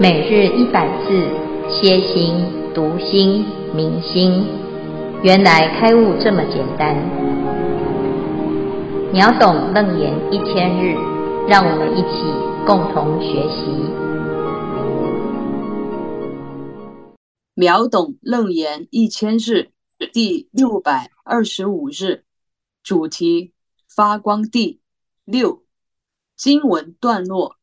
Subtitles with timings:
[0.00, 1.10] 每日一百字，
[1.68, 2.36] 歇心、
[2.72, 4.46] 读心、明心，
[5.24, 6.94] 原来开悟这么简单。
[9.12, 10.94] 秒懂楞严一千日，
[11.48, 12.22] 让我们一起
[12.64, 13.66] 共同学习。
[17.54, 19.72] 秒懂楞严一千日
[20.12, 22.22] 第六百二十五日，
[22.84, 23.52] 主题
[23.88, 24.80] 发光地
[25.24, 25.64] 六
[26.36, 27.56] 经文段落，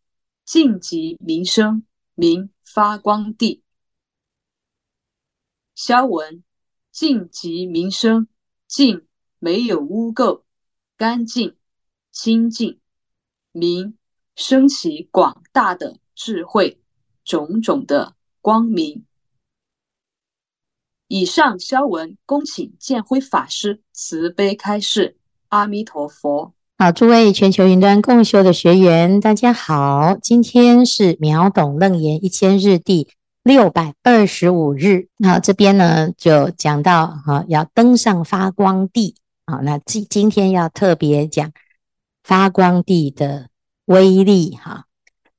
[0.43, 1.83] 晋级民生。
[2.15, 3.61] 名发光地，
[5.75, 6.43] 消文
[6.91, 8.27] 净极明生，
[8.67, 9.05] 净
[9.37, 10.43] 没有污垢，
[10.95, 11.57] 干净
[12.11, 12.79] 清净，
[13.51, 13.97] 明
[14.35, 16.81] 升起广大的智慧，
[17.25, 19.05] 种种的光明。
[21.07, 25.17] 以上消文，恭请见辉法师慈悲开示。
[25.49, 26.55] 阿弥陀佛。
[26.77, 30.17] 好，诸位全球云端共修的学员，大家好。
[30.21, 33.07] 今天是秒懂楞严一千日第
[33.43, 35.07] 六百二十五日。
[35.25, 39.15] 好，这边呢就讲到哈，要登上发光地。
[39.47, 41.49] 好，那今今天要特别讲
[42.25, 43.47] 发光地的
[43.85, 44.57] 威力。
[44.61, 44.83] 哈，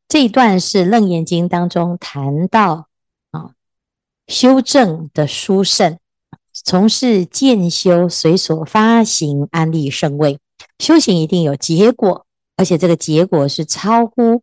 [0.08, 2.88] 这一段是楞严经当中谈到
[3.30, 3.50] 啊，
[4.26, 5.98] 修正的殊胜，
[6.64, 10.38] 从事渐修，随所发行安立圣位。
[10.78, 14.42] 修行一定有结果，而且这个结果是超乎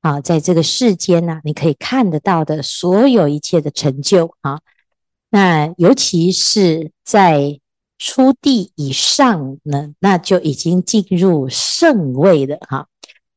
[0.00, 4.60] 啊，在这个世间呢、啊，你可以看得到的所有一切的成就啊。
[5.30, 7.60] 那尤其是在
[7.98, 12.86] 初地以上呢，那就已经进入圣位了哈、啊。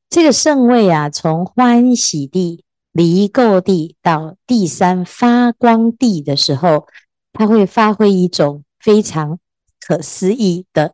[0.10, 6.88] 这个圣位啊，从欢喜地、离垢地到第三发光地的时候，
[7.34, 9.40] 它会发挥一种非常
[9.80, 10.94] 可思议的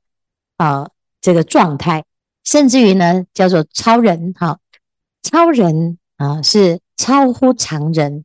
[0.57, 0.89] 啊。
[1.27, 2.05] 这个状态，
[2.45, 4.59] 甚至于呢，叫做超人哈，
[5.21, 8.23] 超人啊是超乎常人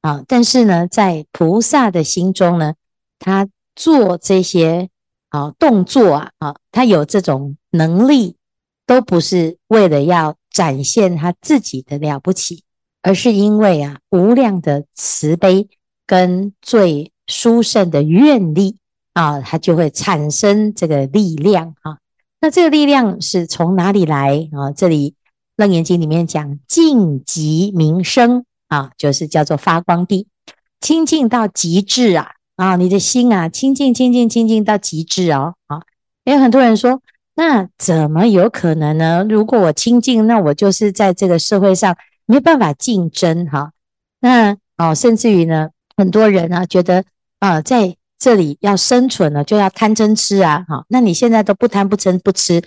[0.00, 2.72] 啊，但是呢，在菩萨的心中呢，
[3.18, 4.88] 他做这些
[5.28, 8.36] 啊动作啊啊，他有这种能力，
[8.86, 12.64] 都不是为了要展现他自己的了不起，
[13.02, 15.68] 而是因为啊无量的慈悲
[16.06, 18.78] 跟最殊胜的愿力
[19.12, 21.98] 啊，他就会产生这个力量啊。
[22.40, 24.70] 那这个力量是从哪里来啊？
[24.70, 25.10] 这里
[25.56, 30.28] 《楞严经》里面讲净极明生啊，就是叫做发光地，
[30.80, 32.76] 清净到极致啊啊！
[32.76, 35.82] 你的心啊，清净清净清净到极致哦啊！
[36.24, 37.02] 有很多人说，
[37.34, 39.24] 那怎么有可能呢？
[39.28, 41.96] 如果我清净，那我就是在这个社会上
[42.26, 43.72] 没办法竞争哈。
[44.20, 47.04] 那哦，甚至于呢，很多人啊觉得
[47.40, 50.64] 啊，在这里要生存了，就要贪嗔痴啊！
[50.68, 52.62] 哈，那你现在都不贪不嗔不痴，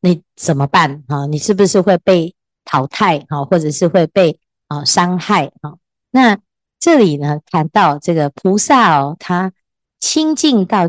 [0.00, 1.26] 你怎么办啊？
[1.26, 2.34] 你是不是会被
[2.64, 3.44] 淘汰啊？
[3.44, 4.38] 或者是会被
[4.68, 5.74] 啊伤害啊？
[6.10, 6.38] 那
[6.80, 9.52] 这里呢，谈到这个菩萨哦，他
[10.00, 10.88] 清净到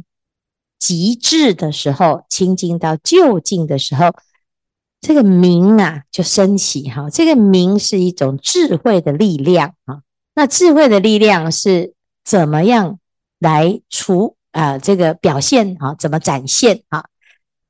[0.80, 4.14] 极致的时候，清净到究竟的时候，
[5.02, 7.10] 这个明啊就升起哈。
[7.10, 10.02] 这个明是一种智慧的力量啊。
[10.36, 11.94] 那智慧的力量是
[12.24, 13.00] 怎么样？
[13.40, 17.06] 来除啊、呃，这个表现啊，怎么展现啊？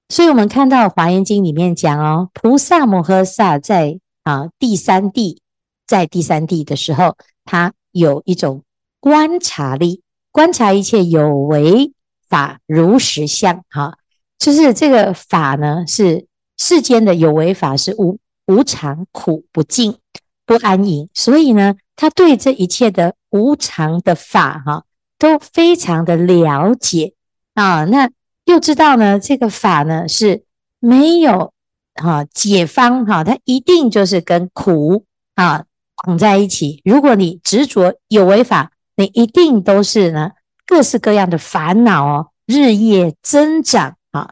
[0.07, 5.41] 所以我们看到《华严经》里面讲哦，菩萨摩诃萨在啊第三地，
[5.87, 8.63] 在第三地的时候，他有一种
[8.99, 11.91] 观察力，观察一切有为
[12.29, 13.63] 法如实相。
[13.69, 13.97] 哈，
[14.37, 16.27] 就是这个法呢，是
[16.57, 19.97] 世间的有为法是无无常、苦、不净、
[20.45, 24.83] 不安隐，所以呢，他对这一切的无常的法，哈。
[25.25, 27.13] 都非常的了解
[27.55, 28.11] 啊，那
[28.45, 30.43] 又知道呢，这个法呢是
[30.79, 31.51] 没有
[31.95, 35.03] 啊解方哈，它一定就是跟苦
[35.33, 35.65] 啊
[36.03, 36.79] 绑在一起。
[36.85, 40.29] 如果你执着有为法，你一定都是呢
[40.67, 44.29] 各式各样的烦恼哦，日夜增长啊。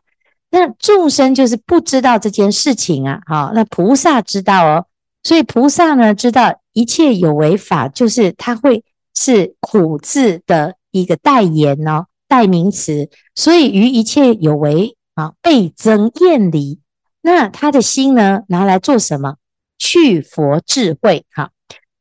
[0.52, 4.86] 那众生就是不知道这件事情啊，好，那菩萨知道哦，
[5.24, 8.84] 所以菩萨呢知道一切有为法，就是他会。
[9.16, 16.80] 是苦字的一个代言哦，代名词，所以于一切有为啊，倍增厌离。
[17.22, 19.38] 那他的心呢，拿来做什么？
[19.80, 21.50] 去佛智慧，哈，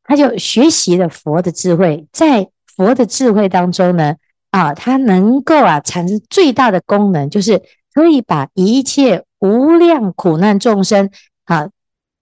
[0.05, 4.17] 他就学习了佛的智慧，在佛的智慧当中呢，
[4.51, 7.63] 啊，他能够啊产生最大的功能，就是
[7.95, 11.11] 可以把一切无量苦难众生
[11.45, 11.71] 啊，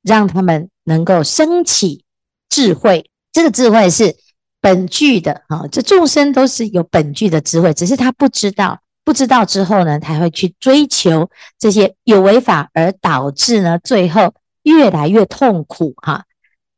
[0.03, 2.05] 让他们能够升起
[2.49, 3.11] 智慧。
[3.33, 4.17] 这个智慧是。
[4.61, 16.25] 本具的啊，这众生都是有本具的智慧，只是他不知道，不知道之后呢，才会去追求这些有为法，而导致呢，最后越来越痛苦哈。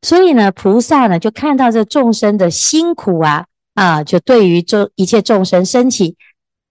[0.03, 6.17] 所以呢，菩萨呢就看到这众生的辛苦啊啊，就对于众一切众生生起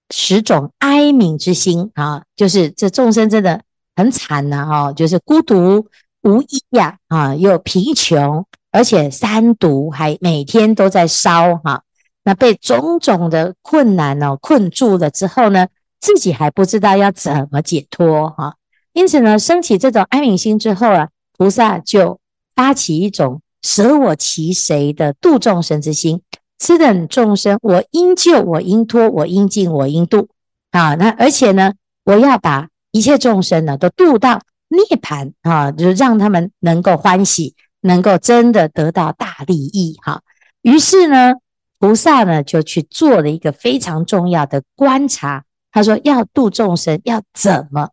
[0.10, 3.62] 十种哀悯之心啊，就是这众生真的
[3.96, 5.88] 很惨呐，哈，就是孤独
[6.24, 11.84] 无依呀，啊，又贫穷，而且三毒还每天都在烧哈，
[12.24, 15.68] 那被种种的困难呢困住了之后呢，
[16.00, 18.56] 自己还不知道要怎么解脱哈，
[18.94, 22.20] 因此呢，升起这种安悯心之后啊，菩萨就
[22.56, 26.22] 发起一种舍我其谁的度众生之心。
[26.58, 30.30] 此等众生，我应救，我应脱，我应尽，我应度
[30.70, 30.94] 啊！
[30.94, 31.74] 那而且呢，
[32.04, 40.22] 我要把一切众生呢都度到涅槃啊，就是让他们能够欢喜，能够真的得到大利益哈。
[40.62, 41.34] 于是呢，
[41.80, 45.44] 菩萨呢就去做了一个非常重要的观察。
[45.72, 47.90] 他说：要度众生，要怎么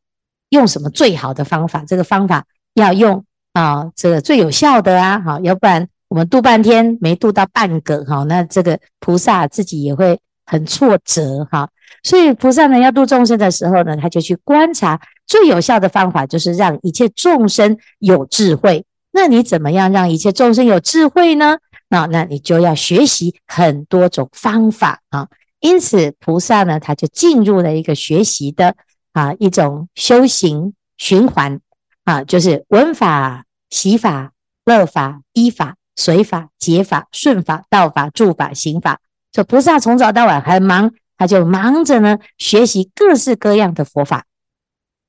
[0.50, 1.85] 用什么最好的方法？
[1.87, 2.44] 这个方法
[2.75, 5.88] 要用啊，这个最有效的啊，好，要不然。
[6.08, 11.69] 我们度半天没度到半个哈，那这个菩萨自己也会很挫折哈。
[12.02, 18.87] 所以菩萨呢要度众生的时候呢，他就去观察最有效的方法，就是让一切众生有智慧。
[19.18, 21.58] 那你怎么样让一切众生有智慧呢？
[21.88, 25.26] 那那你就要学习很多种方法啊。
[25.58, 28.76] 因此菩萨呢，他就进入了一个学习的
[29.12, 31.60] 啊一种修行循环
[32.04, 34.30] 啊，就是闻法、习法、
[34.64, 35.74] 乐法、依法。
[36.00, 39.00] 随法、解法、顺法、道法、住法、行法，
[39.32, 44.24] 这菩萨从早到晚还忙，他就忙着呢学习各式各样的佛法，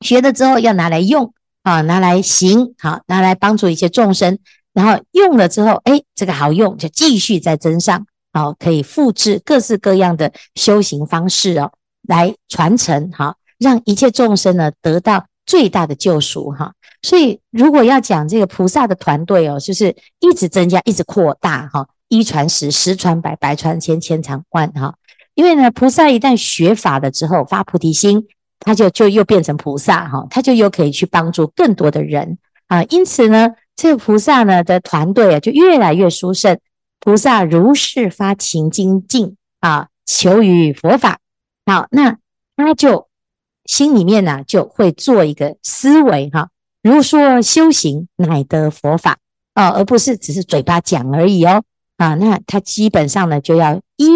[0.02, 1.32] 学了之后要拿来用
[1.64, 4.40] 啊，拿来行，好，拿来帮助一些众生，
[4.74, 11.72] 然后用了之后，哎，这个好用，就继续再增上，好，可以复制各式各样的修行方式哦，
[12.08, 16.74] 来传承，好，让一切众生呢得到最大的救赎，哈。
[17.02, 24.96] 所以，如果要讲这个菩萨的团队哦，就是一直增加，一直扩大哈，一传十，十传百，百传千，千传万哈。
[25.34, 28.28] 因为呢，菩萨一旦学法了之后，发菩提心，
[28.60, 32.84] 他就就又变成菩萨哈，他就又可以去帮助更多的人啊。
[32.84, 36.60] 因此呢，这个菩萨呢的团队啊，就越来越殊胜。
[37.00, 41.20] 菩萨如是发勤精进啊，求于佛法。
[41.66, 42.18] 好，那
[42.58, 43.08] 他就
[43.66, 46.50] 心里面呢就会做一个思维哈。
[46.82, 49.18] 如说修行乃得佛法
[49.54, 51.64] 啊，而不是只是嘴巴讲而已哦
[51.98, 54.10] 啊，那他基本上呢就要依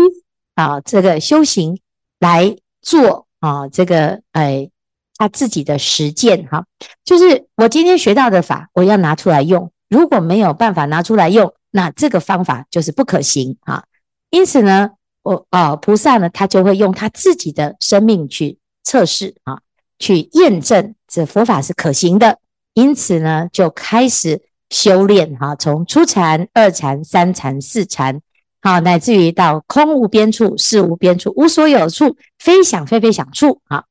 [0.55, 1.79] 啊这个修行
[2.19, 4.69] 来做啊这个哎
[5.17, 6.65] 他自己的实践哈，
[7.03, 13.83] 就是我今天学到的法，我要拿出来用，如果没有办法拿出来用，那这个方法就是不可行啊。
[14.29, 14.91] 因此呢，
[15.23, 19.59] 我啊菩萨呢他就会用他自己的生命去测试啊，
[19.99, 22.39] 去验证这佛法是可行的。
[22.73, 28.21] 因此呢，就开始修炼哈，从初禅、二禅、三禅、四禅，
[28.63, 33.83] 好，乃至于到空无边处、事无边处、无所有处、非想非非想处，好，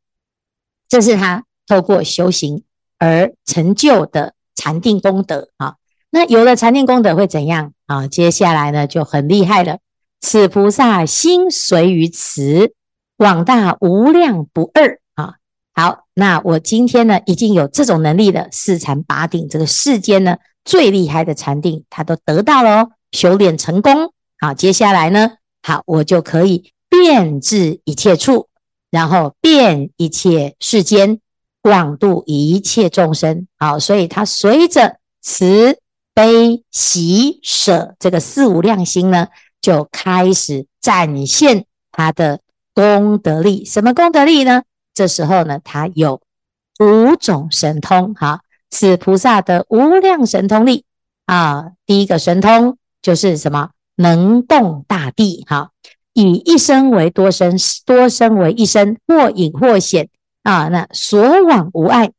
[0.88, 2.64] 这是他透过修行
[2.98, 5.74] 而成就的禅定功德啊。
[6.10, 8.08] 那有了禅定功德会怎样啊？
[8.08, 9.78] 接下来呢就很厉害了。
[10.22, 12.72] 此菩萨心随于此，
[13.18, 15.34] 广大无量不二啊。
[15.74, 16.04] 好。
[16.14, 24.12] 那我今天呢，已经有这种能力了，四禅八定，这个世间呢最厉害的禅定，他都得到了哦，修炼成功。
[24.42, 28.48] 好，接下来呢，好，我就可以遍至一切处，
[28.90, 31.20] 然后遍一切世间，
[31.60, 33.46] 广度一切众生。
[33.56, 35.78] 好，所以他随着慈
[36.12, 39.28] 悲喜舍这个四无量心呢，
[39.60, 42.40] 就开始展现他的
[42.74, 43.64] 功德力。
[43.64, 44.64] 什么功德力呢？
[44.92, 46.20] 这时候呢，他有
[46.80, 50.84] 五种神通，哈，此菩萨的无量神通力
[51.26, 51.70] 啊。
[51.86, 53.70] 第一个神通就是什么？
[54.02, 55.70] 能动大地，哈，
[56.12, 57.56] 以一身为多身，
[57.86, 60.10] 多身为一身，或隐或显
[60.42, 60.68] 啊。
[60.68, 62.12] 那所往无碍，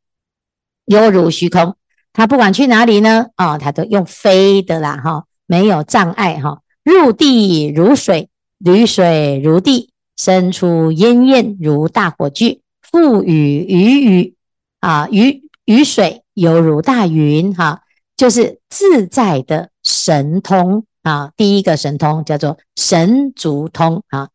[0.86, 1.76] 犹如虚空。
[2.12, 6.60] 他不管去哪里呢，啊，他都用飞的啦，哈，没有障碍，哈。
[6.82, 12.60] 入地如水，履水如地，生出烟焰如大火炬。
[12.90, 14.34] 覆雨雨雨
[14.80, 17.80] 啊，雨雨水犹如大云哈、
[18.16, 21.30] 就是自在的神通啊。
[21.36, 24.28] 第一个神通叫做神足通啊，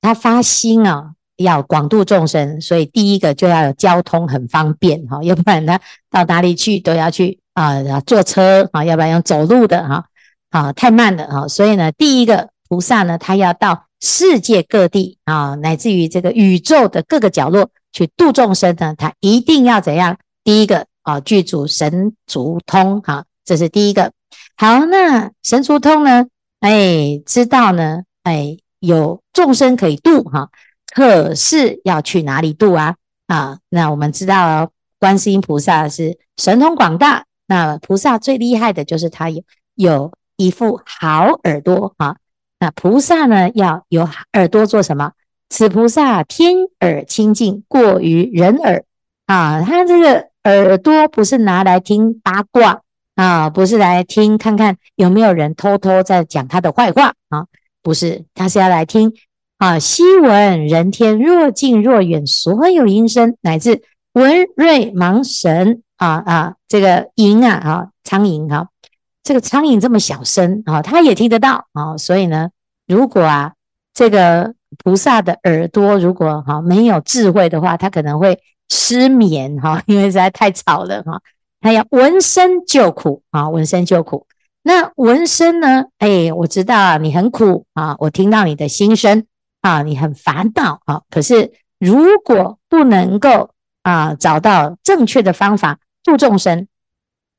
[0.00, 10.04] 他发心啊，要广度众生，所以第一个就要有交通很方便哈、要不然他到哪里去都要去啊坐车啊，要不然用走路的哈
[10.50, 13.84] 啊，太慢了哈、所以呢，第一个菩萨呢，他要到。
[14.00, 20.16] 世界各地啊，乃至于这个宇宙的各个角落去度众生呢，他一定要怎样？
[20.44, 24.12] 第一个啊，具足神足通哈，这是第一个。
[24.60, 26.26] 好，那神足通呢？
[26.58, 30.50] 哎，知道呢，哎，有众生可以度哈，
[30.92, 32.96] 可是要去哪里度啊？
[33.28, 39.44] 啊，那我们知道哦，观世音菩萨是神通广大，那菩萨最厉害的就是他有
[39.76, 42.16] 有一副好耳朵哈。
[42.58, 45.12] 那菩萨呢，要有耳朵做什么？
[45.48, 48.84] 此菩萨天耳清净，过于人耳
[49.26, 49.62] 啊！
[49.62, 52.82] 他这个耳朵不是拿来听八卦。
[53.18, 57.46] 啊，不是来听看看有没有人偷偷在讲他的坏话啊，
[57.82, 59.12] 不是，他是要来听
[59.56, 59.76] 啊。
[59.76, 63.82] 悉闻人天若近若远，所有音声乃至
[64.12, 68.68] 文瑞盲神啊啊，这个蝇啊啊，苍蝇哈，
[69.24, 71.96] 这个苍蝇这么小声啊，他也听得到啊。
[71.96, 72.50] 所以呢，
[72.86, 73.54] 如果啊，
[73.94, 81.20] 这个菩萨的耳朵如果哈没有智慧的话，他可能会失眠哈，因为实在太吵了哈。
[81.60, 84.26] 他要闻声救苦啊，闻声救苦。
[84.62, 85.86] 那闻声呢？
[85.98, 89.24] 哎，我知道，你很苦啊，我听到你的心声
[89.60, 91.02] 啊，你很烦恼啊。
[91.10, 93.50] 可是如果不能够
[93.82, 96.68] 啊找到正确的方法度众生，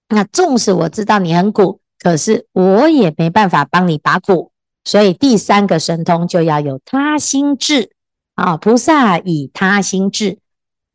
[0.08, 4.52] 那纵使我知道你很苦，可是我也没办法帮你拔苦。
[4.84, 7.92] 所以第三个神通就要有他心智
[8.36, 10.40] 啊，菩萨以他心智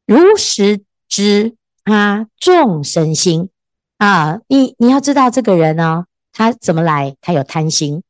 [0.07, 1.55] 如实知。
[1.85, 3.51] 他众生心
[3.99, 7.15] 啊，你你要知道这个人呢、他怎么来？
[7.21, 8.03] 他有贪心，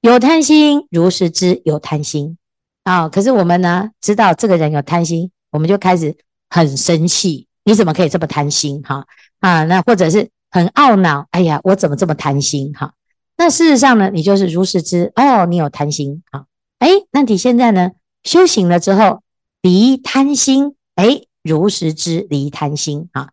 [0.00, 2.36] 有贪心，如实知有贪心
[2.82, 3.08] 啊。
[3.08, 6.16] 可是我们呢，知道这个人有贪心，我们就开始
[6.50, 7.46] 很生气。
[7.64, 8.82] 你怎么可以这么贪心？
[8.82, 9.06] 哈
[9.40, 11.26] 啊，那或者是很懊恼。
[11.30, 12.72] 哎呀，我怎么这么贪心？
[12.72, 12.92] 哈，
[13.36, 16.22] 那事实上呢，你就是如实知哦，你有贪心。
[16.30, 16.46] 哈，
[16.80, 17.92] 哎，那你现在呢，
[18.24, 19.22] 修行了之后，
[19.60, 21.22] 离贪心，哎。
[21.42, 23.30] 如实知离贪心啊，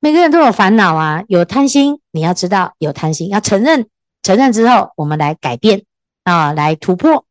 [0.00, 3.86] 每个人都有烦恼啊，有贪心，你要知道有贪心，要承认，
[4.22, 5.82] 承认之后，我们来改变
[6.24, 7.24] 啊，来突破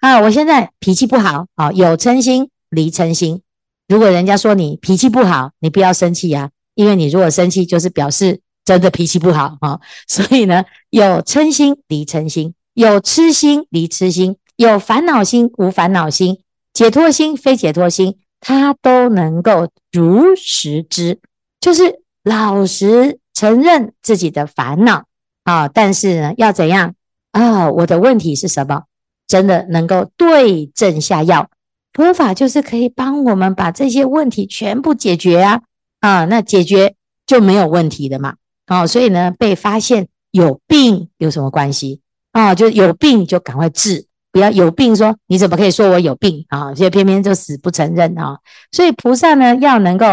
[0.00, 0.20] 啊。
[0.20, 3.42] 我现在脾气不好啊，有嗔心离嗔心。
[3.88, 9.80] 如果人家说你脾气不好，你不要生气啊，因为你如果生气，就是表示真的脾气不好啊。
[10.06, 16.40] 所以呢，有嗔心离嗔心，有痴心离痴心，有烦恼心无烦恼心，
[16.72, 18.16] 解脱心非解脱心。
[18.46, 21.18] 他都能够如实知，
[21.60, 25.06] 就是老实承认自己的烦恼
[25.44, 25.66] 啊。
[25.66, 26.94] 但是呢，要怎样
[27.32, 27.70] 啊？
[27.70, 28.82] 我的问题是什么？
[29.26, 31.48] 真的能够对症下药，
[31.94, 35.62] 佛法就是可以帮我们把这些问题全部解决啊
[36.00, 36.26] 啊！
[36.26, 38.34] 那解决就没有问题的嘛。
[38.66, 42.54] 啊，所以呢，被发现有病有什么关系啊？
[42.54, 44.06] 就有病就赶快治。
[44.34, 46.74] 不要有病说，你怎么可以说我有病啊？
[46.74, 48.36] 所以偏偏就死不承认啊！
[48.72, 50.06] 所以菩萨呢，要能够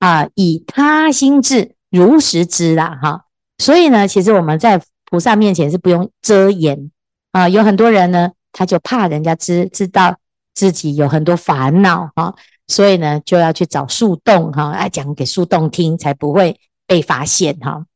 [0.00, 3.26] 啊，以他心智如实知啦哈。
[3.58, 6.90] 所以呢，其实我们在菩萨面前是不用遮掩
[7.30, 7.48] 啊。
[7.48, 10.16] 有很多人呢，他就怕人家知知道
[10.52, 12.34] 自己有很多烦恼哈，
[12.66, 16.58] 所以呢，就要去找树洞哈，来讲给树洞听，才不会
[16.88, 17.86] 被发现哈。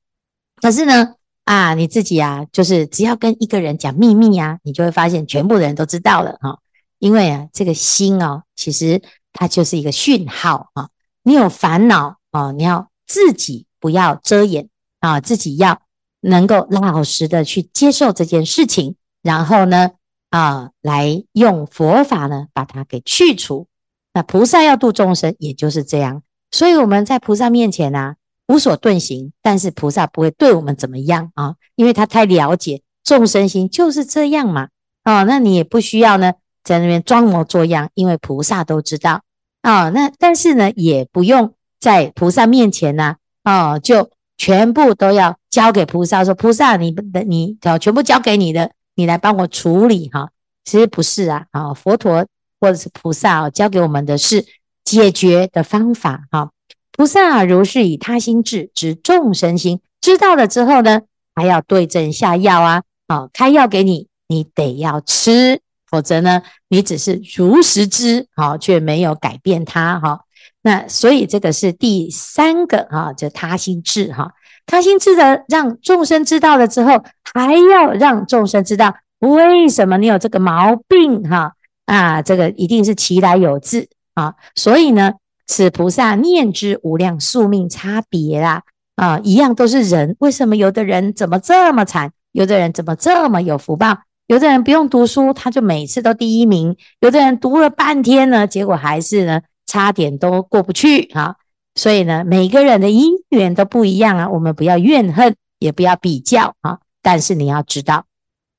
[0.62, 1.14] 可是呢，
[1.44, 6.58] 啊，你自己啊，就是只要跟一个人讲秘密啊，你就会发现全部的人都知道了哈。
[6.98, 10.88] 因为啊，这个心哦，其实它就是一个讯号啊。
[11.22, 14.70] 你有烦恼啊，你要自己不要遮掩
[15.00, 15.82] 啊，自己要
[16.20, 19.90] 能够老实的去接受这件事情，然后呢
[20.30, 23.68] 啊，来用佛法呢把它给去除。
[24.14, 26.22] 那菩萨要度众生，也就是这样。
[26.50, 28.16] 所以我们在菩萨面前呢、啊。
[28.46, 34.68] 无所遁形，但是菩萨不会对我们怎么样啊，因为他太了解众生心就是这样嘛。
[35.04, 36.32] 哦，那你也不需要呢，
[36.62, 39.22] 在那边装模作样，因为菩萨都知道
[39.62, 39.90] 啊。
[39.90, 50.30] 那但是呢，也不用在菩萨面前呢，哦，就全部都要交给菩萨，说菩萨你的你全部交给你的，你来帮我处理哈。
[50.64, 52.26] 其实不是啊，啊，佛陀
[52.60, 54.46] 或者是菩萨啊，教给我们的是
[54.84, 56.50] 解决的方法哈。
[56.96, 61.02] 菩萨如是以他心智知众生心，知道了之后呢，
[61.34, 65.60] 还要对症下药啊，啊，开药给你，你得要吃，
[65.90, 70.20] 否则呢，你只是如实知，好，却没有改变它，哈。
[70.62, 74.30] 那所以这个是第三个啊，就他心智哈，
[74.64, 81.54] 他心智的让众生知道了之后，还要让众生知道为什么你有这个毛病，哈。
[81.86, 85.14] 啊，这个一定是其来有自啊，所以呢。
[85.46, 88.62] 此菩萨念之无量宿命差别啦，
[88.96, 93.98] 啊，一样都是人，为什么有的人怎么这么惨，有的人怎么这么有福报？
[94.26, 101.36] 有的人不用读书，他就每次都第一名；有的人读了半天呢，结果还是呢，差点都过不去啊。
[101.74, 108.06] 所以呢，每个人的因缘都不一样啊，我们不要怨恨，也不要比较啊，但是你要知道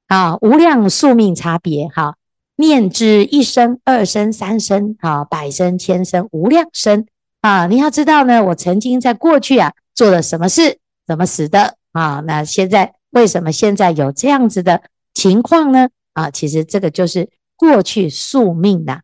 [0.08, 2.15] 啊，无量宿命差别哈，
[2.57, 7.05] 念之一生、二生、三生啊，百生、千生、无量生
[7.41, 12.21] 啊，你要知道呢，我曾经在过去啊做了什么事，怎么死的啊？
[12.25, 14.83] 那现在为什么现在有这样子的
[15.13, 15.89] 情况呢？
[16.13, 19.01] 啊，其实这个就是过去宿命呐。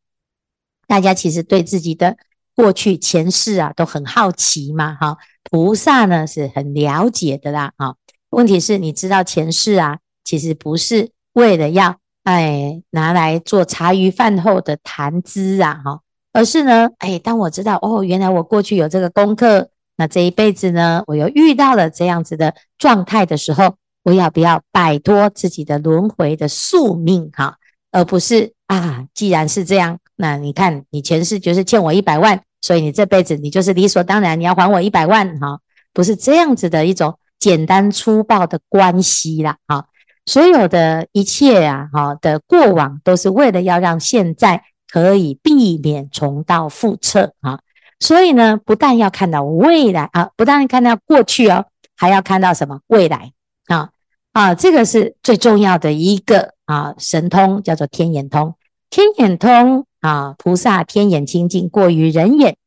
[0.87, 2.17] 大家其实对自己的
[2.55, 5.17] 过去前世啊都很好奇嘛，哈。
[5.43, 7.95] 菩萨呢是很了解的啦，啊，
[8.29, 15.99] 问题是你知道前世啊，其实不是为了要哎拿来做茶余饭后的谈资啊，哈，
[16.33, 27.57] 而是呢，哎，当我知道哦，原来我过去有这个功课，那这一辈子呢，我又遇到了这样子的状态的时候，我要不要摆脱自己的轮回的宿命哈，
[27.91, 32.41] 而不是啊，既然是这样，那你看你前世就是欠我一百万。
[32.63, 35.59] 所以你这辈子你就是理所当然，你要还我一百万哈，
[35.93, 39.87] 不是这样子的一种简单粗暴的关系啦哈。
[40.25, 47.59] 所有的一切啊哈的过往都是为了要让现在可以避免重蹈覆辙啊。
[47.99, 53.31] 所以呢，不但要看到未来啊，不但看到过去哦，还要看到什么未来
[53.67, 53.89] 啊
[54.33, 58.55] 啊，这个是最重要的一个啊神通，叫做天眼通。
[58.89, 59.85] 天眼通。
[60.01, 62.57] 啊，菩萨天眼清净，过于人眼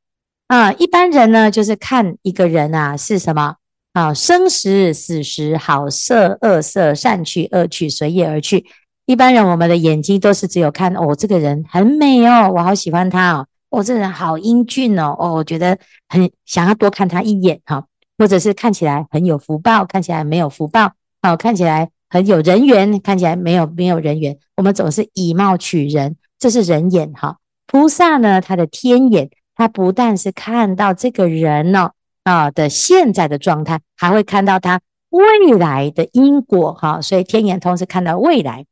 [0.47, 0.73] 啊。
[0.73, 3.57] 一般人呢，就是看一个人啊，是什么
[3.95, 4.13] 啊？
[4.13, 8.67] 生时、死时，好色、恶色，善趣、恶趣，随业而去。
[9.07, 15.79] 一般人，我们的眼睛都是只有看哦，这个人很美哦，我好喜欢他哦，哦，这人好英俊哦，哦，我觉得
[16.11, 17.87] 很想要多看他一眼哈。
[18.17, 24.39] 或者是看起来很有福报，看起来没有福报，哦，看起来很有人缘，看起来没有没有人缘。
[24.57, 26.15] 我们总是以貌取人。
[26.39, 31.91] 这是人眼哈，菩萨呢，他的天眼，他不但是看到这个人呢
[32.25, 38.67] 啊的现在的状态，还会看到他未来的因果哈，所以天眼通是看到未来。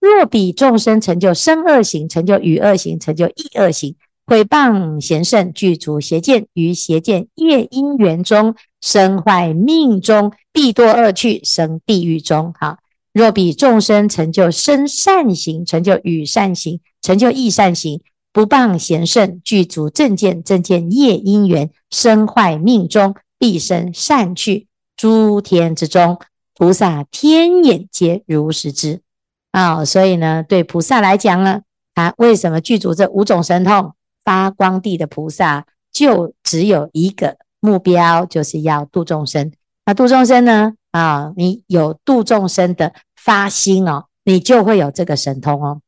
[0.00, 12.78] 若彼众生成就生恶行，成就与恶行，成就意恶行，毁谤贤圣，具足邪见，于邪见业因缘中生坏命中，必堕恶趣，生地狱中哈。
[13.12, 16.80] 若彼众生成就生善行，成就与善行。
[17.00, 18.00] 成就意善行，
[18.38, 26.20] 不谤贤圣，具足正见，正见业因缘，身坏命中，必生善去，诸天之中，
[26.54, 29.00] 菩萨天眼皆如实知
[29.50, 31.62] 啊、所以呢，对菩萨来讲呢，
[31.96, 33.92] 他为什么具足这五种神通？
[34.24, 39.50] 发光地的菩萨就只有一个目标，就是要度众生。
[39.84, 40.74] 那度众生呢？
[40.92, 45.80] 啊、你有度众生的发心哦，你就会有这个神通哦。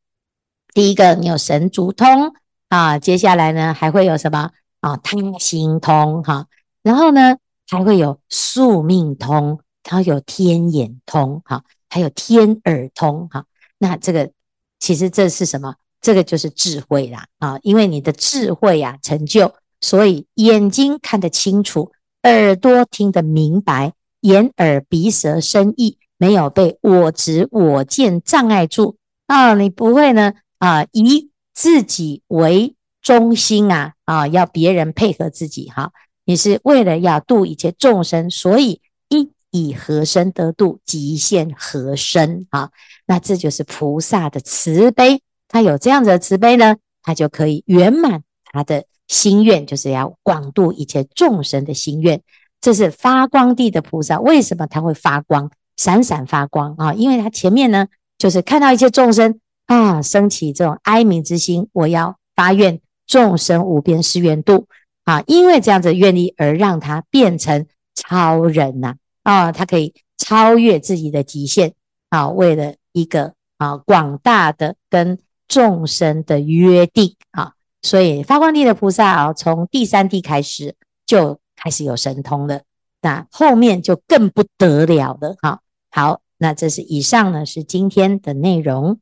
[0.72, 2.32] 第一个，你有神足通
[2.68, 4.96] 啊，接下来呢还会有什么啊？
[4.98, 6.46] 他心通哈，
[6.82, 7.36] 然后呢
[7.68, 13.44] 还会有宿命通，它有天眼通哈，还有天耳通哈。
[13.78, 14.30] 那这个
[14.78, 15.74] 其实这是什么？
[16.00, 30.32] 这个就是智慧啦啊，因为你的智慧呀成就，所以眼睛看得清楚，耳朵听得明白，眼耳鼻舌身意没有被我执我见障碍住啊，你不会呢。
[30.60, 35.90] 啊，以自己为中心啊，啊，要别人配合自己哈。
[36.26, 42.70] 你是为了要度一切众生，所以应以何身得度，极限何身啊。
[43.06, 52.22] 那这就是菩萨的慈悲，他有这样子的慈悲呢，他就可以圆满他的心愿，就是要广度一切众生的心愿。
[52.60, 56.92] 这是发光地的菩萨，为什么他会发光，闪闪发光啊？
[56.92, 59.40] 因为他前面呢，就是看到一切众生。
[59.70, 64.66] 啊，升起这种哀悯之心，我要发愿众生无边誓愿度
[65.04, 65.22] 啊！
[65.28, 71.74] 因为这样子愿力而让他变成超人呐啊，啊，他可以超越自己的极限
[72.08, 80.74] 啊，为了一个啊广大的跟众生的约定啊，所以发光地的菩萨啊，从第三地开始
[81.06, 82.62] 就开始有神通了，
[83.02, 85.60] 那后面就更不得了了哈。
[85.92, 88.98] 好，那这是以上呢是今天的内容。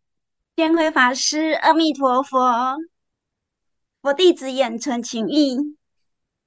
[0.59, 2.79] 天辉法师，阿弥陀佛，
[4.03, 5.57] 佛弟子眼存情意。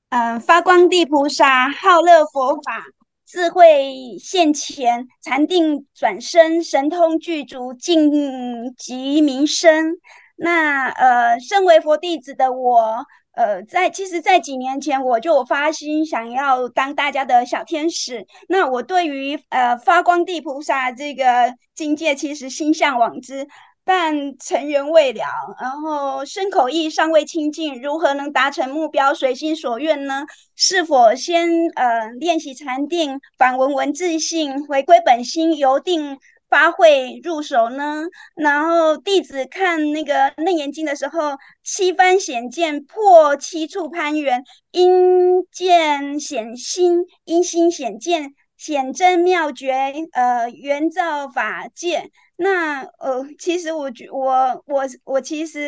[0.10, 2.84] 嗯、呃，发光地菩萨好乐佛法，
[3.26, 9.96] 智慧现前，禅定转生，神通具足，尽极名声。
[10.36, 13.06] 那呃，身为佛弟子的我。
[13.32, 18.28] 呃，在其实，在几年前我就发心想要当大家的小天使。
[18.50, 23.48] 那我对于呃发光地菩萨这个境界，其实心向往之。
[23.84, 25.26] 但尘缘未了，
[25.60, 30.24] 然后身口意尚未清净，如何能达成目标，随心所愿呢？
[30.56, 38.04] 是否先呃练习禅定，反闻闻自性，回归本心，由定发慧入手呢？
[38.36, 48.36] 然后弟子看那个《楞严经》的时候，七番显见破七处攀缘，因见显心，因心显见。
[48.58, 52.12] 显真妙觉，呃，圆照法界。
[52.42, 55.60] 那呃，其实我觉我我我其实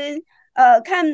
[0.53, 1.05] 呃看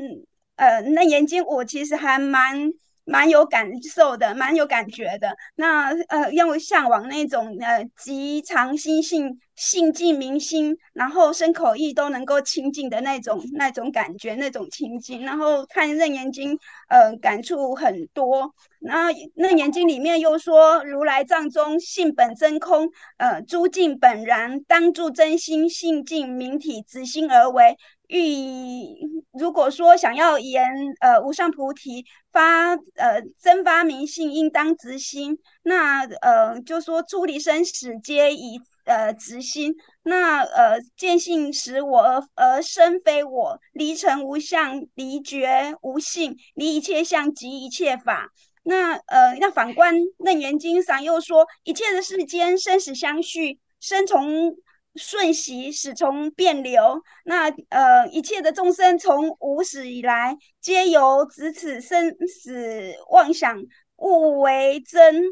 [0.55, 2.71] 呃《那眼睛》，我其实还蛮。
[3.09, 5.35] 蛮有感受的，蛮有感觉的。
[5.55, 15.23] 那呃，让我向往那种呃，极常心性、性净明心，然后身口意都能够清净的那种那种感觉，那种清净。
[15.25, 16.55] 然后看《楞严经》，
[16.87, 18.53] 呃，感触很多。
[18.81, 27.75] 那《楞严经》里面又说，如来藏中性本真空，呃，诸境本然，当住真心，性净明体，直心而为。
[28.09, 28.97] 欲以
[29.33, 30.67] 如果说想要言
[30.99, 35.37] 呃无上菩提发呃增发明性，应当直心。
[35.61, 39.75] 那呃就说出离生死皆以呃直心。
[40.01, 48.27] 那呃见性实我而而生非我，离尘无相，离觉无性，离一切相即一切法。
[48.63, 54.55] 那呃那反观楞严经上又说，一切的世间生死相续，生从。
[54.95, 57.01] 瞬息，死从变流。
[57.23, 63.61] 那呃，一切的众生从无始以来，皆由执此生死妄想，
[63.97, 65.23] 误为真，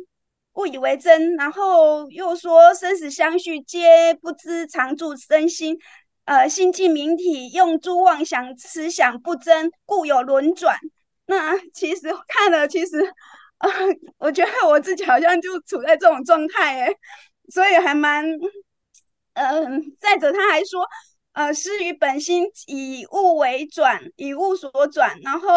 [0.54, 1.36] 误以为真。
[1.36, 5.78] 然后又说生死相续，皆不知常住真心。
[6.26, 10.78] 呃，心净明体，用诸妄想思想不真，故有轮转。
[11.26, 13.02] 那其实看了，其实
[13.58, 13.70] 啊、
[14.20, 16.96] 我觉得我自己好像就处在这种状态诶，
[17.50, 18.24] 所以还蛮。
[19.38, 20.84] 嗯，再者他还说，
[21.34, 25.48] 呃，失于本心，以物为转，以物所转，然后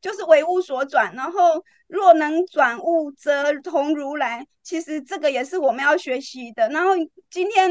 [0.00, 4.44] 就是为物所转，然后若能转物，则同如来。
[4.62, 6.68] 其实这个也是我们要学习的。
[6.68, 6.90] 然后
[7.30, 7.70] 今天，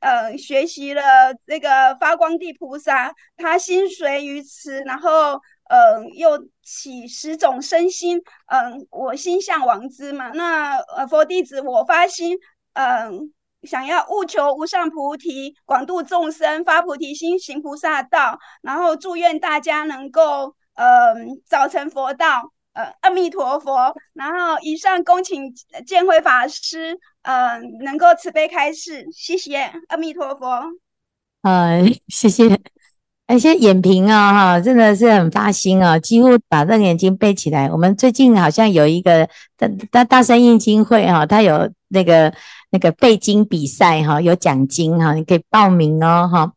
[0.00, 1.02] 呃，学习了
[1.46, 10.30] 这个发光地菩萨，他心随于此，然后，呃，又起十种身心，嗯、我心向往之嘛。
[10.34, 12.36] 那呃，佛弟子我发心，
[12.74, 13.32] 嗯、
[13.66, 21.14] 想要务求无上菩提，广度众生，发菩提心，行菩萨道，然后祝愿大家能够，呃，
[21.46, 23.94] 早成佛道，呃，阿弥陀佛。
[24.14, 25.52] 然后以上恭请
[25.86, 30.62] 见辉法师，呃，能够慈悲开示，谢谢阿弥陀佛。
[31.42, 32.48] 呃，谢谢，
[33.26, 37.68] 哎，现在眼平啊，哈，真的是很发心啊，几乎把这眼睛背起来。
[37.70, 42.32] 我们最近好像有一个大大大山印经会啊，他有那个。
[42.76, 46.52] 那个背经比赛哈，有奖金哈，你可以报名哦哈。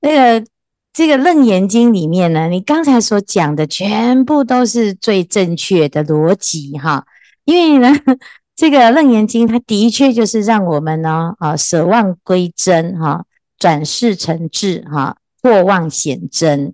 [0.00, 0.46] 那个
[0.92, 7.04] 这个楞严经里面呢，你刚才所讲的全部都是最正确的逻辑哈。
[7.44, 7.98] 因为呢，
[8.54, 13.24] 这个楞严经它的确就是让我们呢啊舍妄归真哈，
[13.58, 16.72] 转世成智哈，破妄显真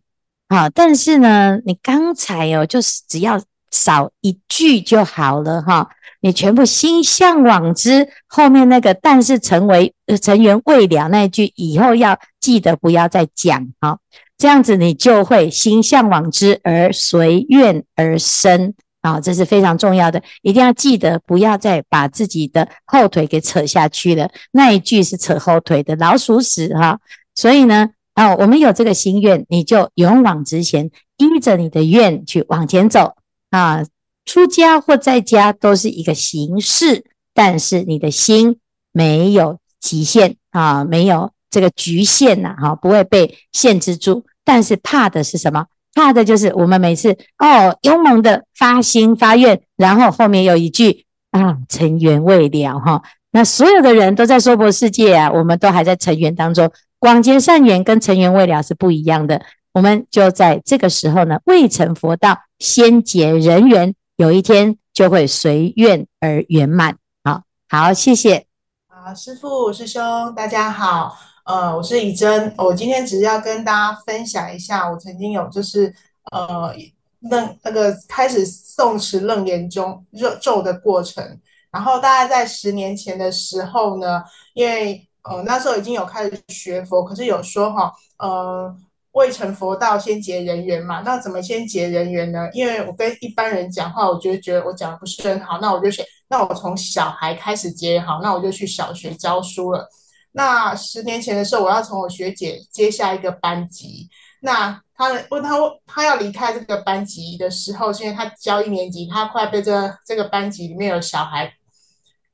[0.48, 0.68] 啊。
[0.68, 3.40] 但是呢，你刚才哦，就是只要
[3.74, 5.90] 少一句就好了哈。
[6.20, 13.98] 你全部心向往之，后面那个但是成为尘缘未了那一句，以后要记得不要再讲哈，
[14.38, 26.98] 这样子你就会心向往之而随愿而生啊，这是非常重要的，一定要记得不要再把自己的后腿给扯下去了，那一句是扯后腿的老鼠屎哈，
[27.34, 33.12] 所以呢，啊，我们有这个心愿，你就勇往直前，依着你的愿去往前走。
[33.56, 33.84] 啊。
[34.26, 38.58] 出家或在家都是一个形式，但是你的心
[38.90, 44.24] 没有极限啊，没有这个局限呐，哈，不会被限制住。
[44.42, 45.66] 但是怕的是什么？
[45.92, 53.02] 怕的就是我们每次哦，勇猛的发心发愿，然后后面有一句啊，尘缘未了哈。
[53.30, 56.72] 那所有的人都在娑婆世界啊，我们都还在尘缘当中。
[56.98, 59.42] 广结善缘跟尘缘未了是不一样的。
[59.74, 63.92] 我们就在这个时候呢，未成佛道，先结人缘。
[64.14, 66.96] 有一天就会随愿而圆满。
[67.24, 68.46] 好，好，谢谢。
[68.86, 71.16] 啊，师父、师兄，大家好。
[71.44, 72.54] 呃，我是以真。
[72.56, 75.92] 我今天只是要跟大家分享一下，我曾经有就是
[76.30, 76.72] 呃
[77.18, 81.40] 那那个开始诵持楞严中咒咒的过程。
[81.72, 88.72] 然后大概在十年前的时候呢，因为呃那时候已经有开始学佛，可是有说哈，呃。
[89.14, 91.00] 未成佛道，先结人缘嘛。
[91.04, 92.48] 那怎么先结人缘呢？
[92.52, 99.88] 因为我跟一般人讲话，我觉得觉得我讲的不是很好，那我就选，那我从小孩开始结好，那我就去小学教书了。
[100.32, 104.08] 那十年前的时候，我要从我学姐接下一个班级。
[104.40, 111.52] 那他问他他要离开这个班级的时候，是因为他教一年级，他快被这这个班级里面有小孩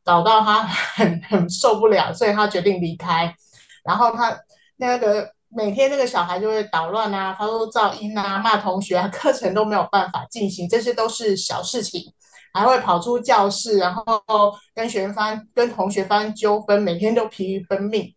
[0.02, 0.62] 搞到他
[0.96, 3.34] 很很受不了，所以他决定离开。
[3.84, 4.36] 然后他
[4.76, 12.12] 那个每天那个小孩就会捣乱啊，发出噪音啊，骂同学啊， 课程都没有办法进行，这些都是小事情。
[12.52, 14.20] 还会跑出教室，然后
[14.74, 18.12] 跟学生发跟同学发生纠纷，每天都疲于奔命。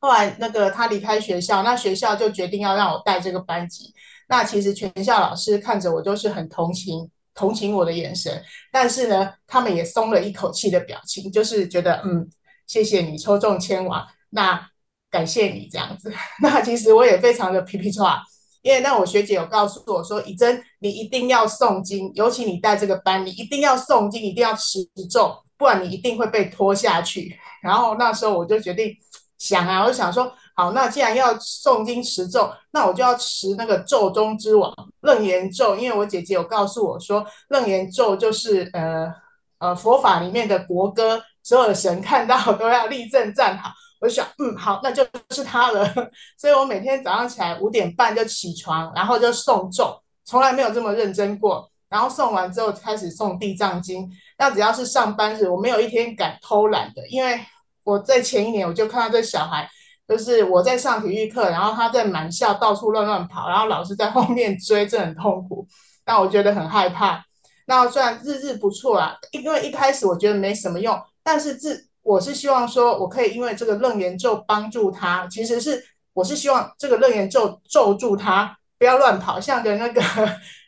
[0.00, 3.94] 后来那个他离开学校，那学校就决定要让我带这个班级。
[4.28, 12.28] 那其实全校老师看着我都是很同情同情我的眼神，但是呢，他们也松了一口气的表情，就是觉得嗯，
[12.66, 14.68] 谢谢你抽中签王，那
[15.12, 16.12] 感谢你这样子。
[16.40, 18.20] 那其实我也非常的皮皮剉。
[18.62, 24.78] 因为那我学姐有告诉我说，以真，你一定要诵经，尤其你带这个班，你一定要诵经，一定要持
[25.10, 27.36] 咒，不然你一定会被拖下去。
[27.60, 28.96] 然后那时候我就决定
[29.36, 39.12] 想啊，我想说，好，那既然要诵经持咒，那我就要持那个咒中之王楞严咒，因为我姐姐有告诉我说，楞严咒就是呃
[39.58, 43.72] 呃佛法里面的国歌，所有的神看到都要立正站好。
[44.02, 45.88] 我想，嗯，好，那就是他了。
[46.36, 51.70] 所以我每天早上起来五点半就起床，然后就诵咒，从来没有这么认真过。
[51.88, 54.10] 然后诵完之后开始诵地藏经。
[54.38, 57.38] 那只要是上班日，我没有一天敢偷懒的，因为
[57.84, 59.68] 我在前一年我就看到这小孩，
[60.08, 65.64] 就是我在上体育课，然后他在满校到处乱乱跑，然后老师在后面追，这很痛苦。
[66.06, 67.24] 那我觉得很害怕。
[67.66, 75.26] 那虽然日日不错啊，因为一开始我觉得没什么用，但是自我是希望说，我可以因为这个楞严咒帮助他。
[75.28, 80.02] 其实是我是希望这个楞严咒咒住他，不要乱跑，像个那个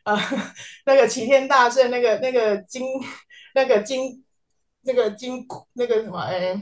[0.04, 0.16] 呃
[0.86, 2.84] 那个齐天大圣那个那个金
[3.54, 4.24] 那个金
[4.82, 6.56] 那个金那个什么哎，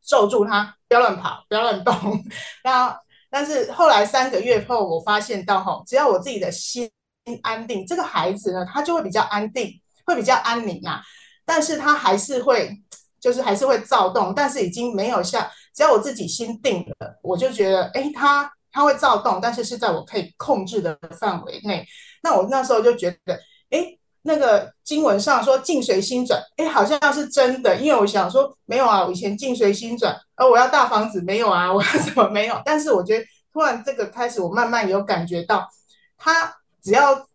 [0.00, 1.94] 咒住他，不要乱跑，不要乱动。
[2.62, 2.96] 那
[3.30, 6.88] 但是后来三个月后，我发现到吼，只要我自己的心
[7.42, 9.72] 安定，这个孩子呢，他就会比较安定，
[10.06, 11.02] 会比较安宁啊。
[11.44, 12.80] 但是他还是会。
[13.20, 21.86] 就是还是会躁动，但是已经没有像，只要我自己心定了，我就觉得，哎，他他会躁动，但是是在我可以控制的范围内。
[22.22, 23.34] 那我那时候就觉得，
[23.70, 23.84] 哎，
[24.22, 27.76] 那个经文上说境随心转，哎，好像是真的。
[27.76, 32.60] 因为我想说，没有啊，我以前境随心转，而我要大房子，没有啊， 我怎么没有？
[32.64, 35.68] 但是我觉得，突然这个开始，我慢慢有感觉到，
[36.16, 37.26] 他只要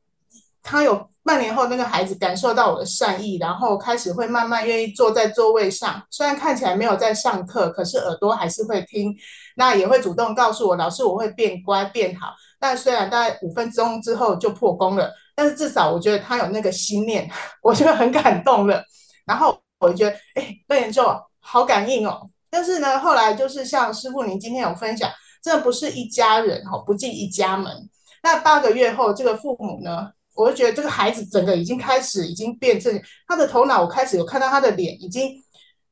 [0.62, 1.10] 他有。
[1.24, 6.04] 半年后，那个孩子感受到我的善意，然后开始会慢慢愿意坐在座位上。
[6.10, 9.16] 虽然看起来没有在上课，可是耳朵还是会听。
[9.56, 12.34] 那也会主动告诉我，老师，我会变乖变好。
[12.60, 17.30] 但虽然大概五分钟之后就破功了，但是至少我觉得他有那个心念，
[17.64, 18.84] 我觉得很感动了。
[19.26, 22.30] 然后我就觉得，哎，楞严咒好感应哦。
[22.50, 25.10] 但是呢，后来就是像师傅您今天有分享，
[25.42, 27.90] 这不是一家人哦，不进一家门。
[28.22, 30.10] 那八个月后，这个父母呢？
[30.34, 35.32] 我就觉得这个孩子整个已经开始已经变正，他的头脑我开始有看到他的脸已经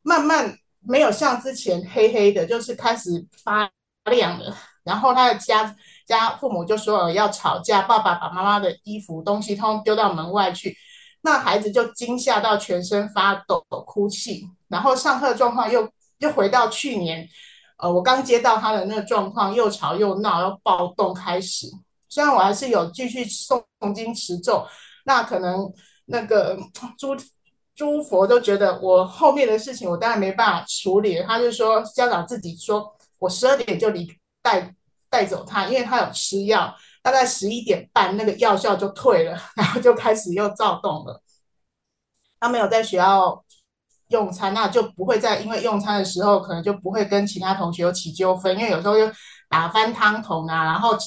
[0.02, 3.70] 慢慢没有像之前黑黑的，就是开始发
[4.06, 4.56] 亮了。
[4.84, 5.76] 然后他的家
[6.08, 10.76] 家父母就说要吵架，爸爸把妈妈的衣服东西通通丢到门外去，
[11.22, 14.48] 那孩子就惊吓到全身发抖哭泣。
[14.68, 17.30] 然后上课状况又又回到去年，
[17.78, 21.68] 呃，我刚接到他的那个状况，又吵又闹，又暴动开始。
[22.12, 24.68] 虽然我还是有继续诵诵经持咒，
[25.06, 25.72] 那可能
[26.08, 26.60] 那个
[26.98, 27.16] 诸
[27.74, 34.76] 诸佛都觉得我后面的事情我当然没办法处理，他就说家长自己说我十二点就离带
[35.10, 41.24] 带走他，因为他有吃药，大概十一点半那个药效就退了， 然后就开始又躁动了。
[42.42, 43.42] 他没有在学校
[44.10, 49.10] 用餐，那就不会再因为用餐的时候可能就不会跟其他同学有起纠纷，因为有时候又
[49.48, 50.98] 打翻汤桶啊，然后。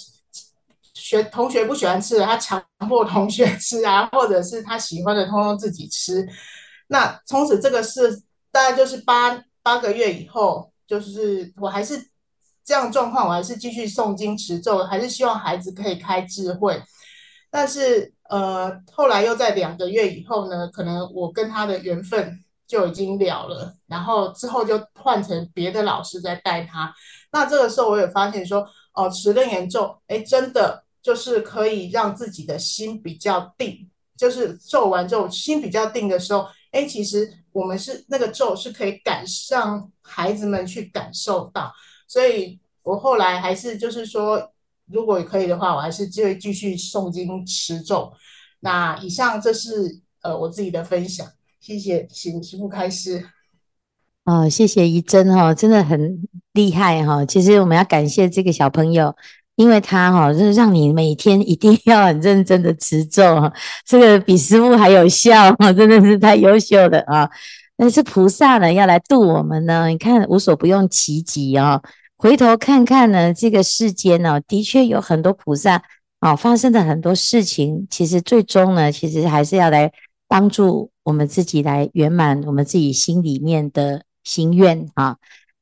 [1.05, 6.27] 学同学不喜欢吃的，他强迫同学吃啊，或者是他喜欢的，通通自己吃。
[6.87, 12.09] 那从此这个事大概就是八八个月以后，就是我还是
[12.65, 16.83] 这样状况，我还是继续诵经持咒，还是希望孩子可以开智慧。
[17.51, 26.95] 但是呃，后来又在两个月以后呢，可能我跟他的缘分就已经了了，然后之后就换成别的老师在带他。
[27.31, 30.83] 那这个时候我也发现说，哦，持楞严咒，哎，真的。
[31.05, 33.87] 就是可以让自己的心比较定，
[34.17, 41.71] 就是咒完之后心比较定的时候，哎，其实我们是那个咒是可以感让孩子们去感受到，
[42.09, 44.51] 所以我后来还是就是说，
[44.87, 48.11] 如果可以的话，我还是就会继续诵经持咒。
[48.61, 51.27] 那以上这是呃我自己的分享，
[51.61, 53.29] 谢谢，请师傅开示。
[54.25, 57.27] 哦，谢谢怡珍哈，真的很厉害哈。
[57.27, 59.15] 其实我们要感谢这个小朋友，
[59.57, 63.53] 因为他哈，就是让你每天一定要很认真的持咒，
[63.85, 67.29] 这个比师傅还有效哈，真的是太优秀了啊。
[67.77, 71.81] 但是菩萨呢，要来度我们呢，你看无所不用其极啊。
[72.17, 75.83] 回头看看呢，这个世间呢，的确有很多菩萨
[76.21, 79.93] 啊，发生的很多事情，其实最终呢，其实还是要来
[80.29, 84.03] 帮助我们自己来圆满我们自己心里面的。
[84.25, 85.19] 心愿啊，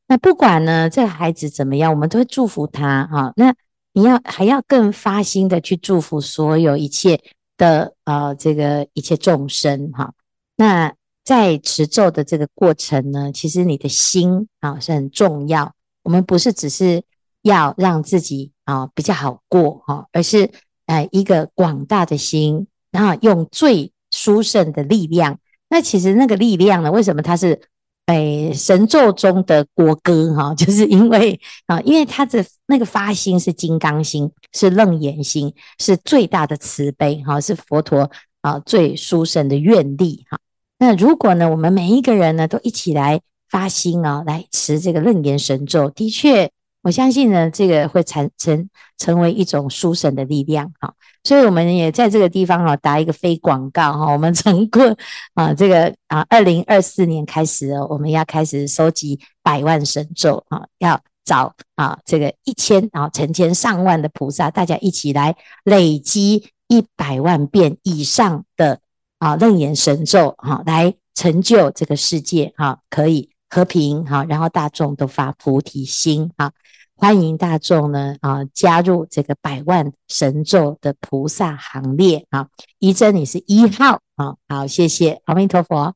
[0.07, 3.33] 那不管呢，这个孩子怎么样，我们都会祝福他哈。
[3.35, 3.53] 那
[3.93, 7.21] 你要还要更发心的去祝福所有一切
[7.57, 10.13] 的呃这个一切众生哈。
[10.57, 10.93] 那
[11.25, 15.75] 在持咒的这个过程呢，其实你的心啊是很重要。
[16.03, 17.03] 我们不是只是
[17.43, 20.51] 要让自己啊比较好过哈，而是
[20.87, 25.39] 呃一个广大的心，然后用最殊胜的力量。
[25.69, 27.61] 那其实那个力量呢，为什么它是？
[28.07, 38.11] 哎，神咒中的国歌哈，就是因为啊，因为他的那个发心是金刚心，是楞严心，是最大的慈悲哈，是佛陀
[38.41, 40.39] 啊最殊胜的愿力哈。
[40.79, 46.51] 那如果呢，我们每一个人呢都一起来发心啊，来持这个楞严神咒，的确。
[46.83, 48.69] 我相信呢，这个会产成
[48.99, 50.93] 成为一种殊胜的力量哈，
[51.23, 54.97] 所以我们也在这个地方哈打一个非广告哈，我们从过
[55.35, 68.81] 啊这个啊二零二四年开始哦，我们要开始收集百万神咒啊，要找啊这个一千啊成千上万的菩萨，大家一起来累积一百万遍以上的
[69.19, 76.53] 啊楞严神咒哈，来成就这个世界哈，可以和平哈，然后大众都发菩提心哈。
[76.97, 82.49] 欢迎大众呢啊加入这个百万神咒的菩萨行列啊！
[82.79, 85.95] 一真你是一号啊，好，谢谢阿弥陀佛。